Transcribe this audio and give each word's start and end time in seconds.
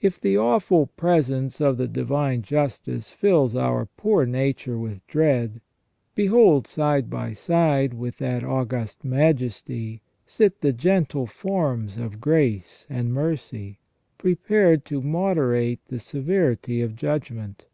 If 0.00 0.20
the 0.20 0.36
awful 0.36 0.86
presence 0.86 1.60
of 1.60 1.78
the 1.78 1.88
Divine 1.88 2.42
Justice 2.42 3.10
fills 3.10 3.56
our 3.56 3.86
poor 3.86 4.24
nature 4.24 4.78
with 4.78 5.04
dread, 5.08 5.60
behold 6.14 6.68
side 6.68 7.10
by 7.10 7.32
side 7.32 7.92
with 7.92 8.18
that 8.18 8.44
August 8.44 9.04
Majesty 9.04 10.00
sit 10.24 10.60
the 10.60 10.72
gentle 10.72 11.26
forms 11.26 11.98
of 11.98 12.20
Grace 12.20 12.86
and 12.88 13.12
Mercy, 13.12 13.80
prepared 14.16 14.84
to 14.84 15.02
moderate 15.02 15.84
the 15.88 15.98
severity 15.98 16.80
of 16.80 16.94
judg 16.94 17.32
ment. 17.32 17.64